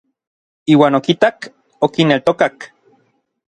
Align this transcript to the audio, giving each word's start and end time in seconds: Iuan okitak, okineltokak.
Iuan 0.75 0.97
okitak, 0.99 1.47
okineltokak. 1.89 2.69